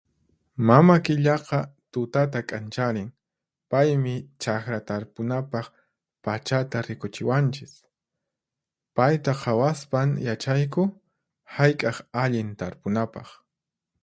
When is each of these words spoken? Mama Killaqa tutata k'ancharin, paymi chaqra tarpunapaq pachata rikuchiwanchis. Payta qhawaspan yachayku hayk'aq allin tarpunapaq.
Mama 0.67 0.93
Killaqa 1.07 1.59
tutata 1.91 2.39
k'ancharin, 2.49 3.09
paymi 3.69 4.15
chaqra 4.41 4.79
tarpunapaq 4.87 5.65
pachata 6.23 6.79
rikuchiwanchis. 6.87 7.73
Payta 8.95 9.33
qhawaspan 9.41 10.09
yachayku 10.27 10.83
hayk'aq 11.57 11.97
allin 12.23 12.49
tarpunapaq. 12.59 13.27